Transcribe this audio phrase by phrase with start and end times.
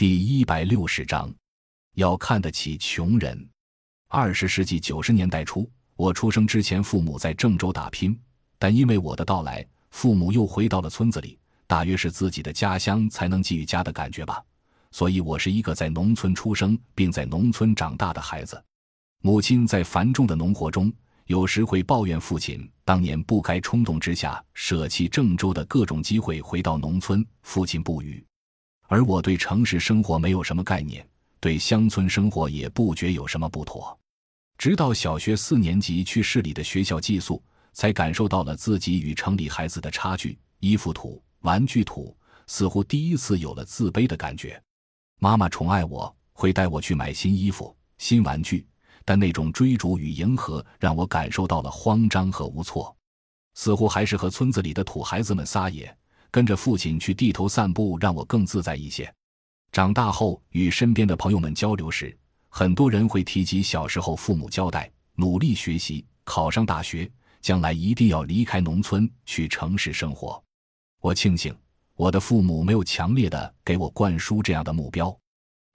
[0.00, 1.30] 第一百六十章，
[1.96, 3.46] 要看得起穷人。
[4.08, 8.18] 二十世纪九十年代初，我出生之前，父母在郑州打拼，
[8.58, 14.42] 但因为我的到来，父母又回到了村子里，大约是自己的家乡才能给予家的感觉吧。
[14.90, 18.58] 所以，我是一个在农村出生并在农村长大的孩子。
[19.20, 20.90] 母亲在繁重的农活中，
[21.26, 27.22] 有时会抱怨父亲当年不该冲动之下舍弃郑州的各种机会回到农村。
[27.42, 28.24] 父亲不语。
[28.90, 31.08] 而我对城市生活没有什么概念，
[31.38, 33.96] 对乡村生活也不觉有什么不妥。
[34.58, 37.40] 直到小学四年级去市里的学校寄宿，
[37.72, 40.36] 才感受到了自己与城里孩子的差距。
[40.58, 42.16] 衣服土，玩具土，
[42.48, 44.60] 似乎第一次有了自卑的感觉。
[45.20, 48.66] 妈妈宠爱我，会带我去买新衣服、新玩具，
[49.04, 52.94] 但那种追逐与迎合让我感受到了慌张和无措，
[53.54, 55.96] 似乎还是和村子里的土孩子们撒野。
[56.30, 59.12] 跟着父亲去地头散步，让我更自在一些。
[59.72, 62.16] 长大后与身边的朋友们交流时，
[62.48, 70.42] 很多人会提及小时候父母交代：努力学习，考上大学，将来一定要离开农村去城市生活。
[71.00, 71.54] 我庆幸
[71.94, 75.16] 我的父母没有强烈的给我灌输这样的目标。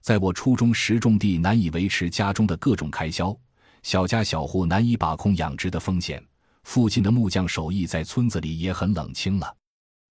[0.02, 3.36] 在我初中时，种地难以维持家中的各种开销，
[3.82, 6.22] 小家小户难以把控养殖的风险，
[6.64, 9.56] 父亲的木匠手艺在村子里也很冷清了。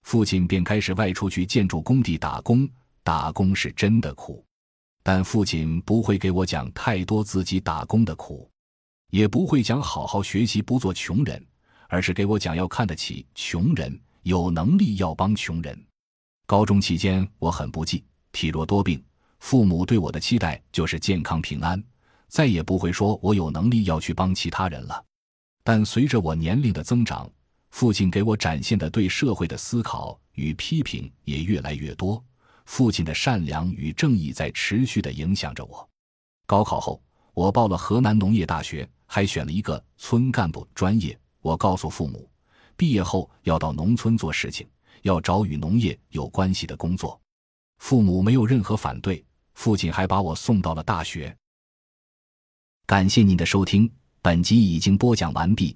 [0.06, 2.70] 父亲便开始外出去建筑工地打工，
[3.04, 4.46] 打工是真的苦，
[5.02, 8.48] 但父亲不会给我讲太多自己打工的苦，
[9.10, 11.44] 也不会讲好好学习不做穷人，
[11.90, 15.76] 而是给我讲要看得起穷人，有能力要帮穷人。
[16.46, 19.04] 高中期间我很不济，体弱多病，
[19.40, 21.84] 父母对我的期待就是健康平安，
[22.28, 25.04] 再也不会说我有能力要去帮其他人了。
[25.64, 27.28] 但随着我年龄的增长，
[27.76, 32.24] 父亲给我展现的对社会的思考与批评也越来越多，
[32.64, 35.86] 父亲的善良与正义在持续的影响着我。
[36.46, 37.04] 高考后，
[37.34, 41.20] 我报了河南农业大学，还选了一个村干部专业。
[41.42, 42.30] 我告诉父母，
[42.78, 44.66] 毕业后要到农村做事情，
[45.02, 47.20] 要找与农业有关系的工作。
[47.80, 49.22] 父母没有任何反对，
[49.54, 51.36] 父亲还把我送到了大学。
[52.86, 53.92] 感谢您的收听，
[54.22, 55.76] 本集已经播讲完毕。